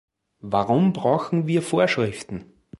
Warum 0.39 0.93
brauchen 0.93 1.45
wir 1.45 1.61
Vorschriften? 1.61 2.45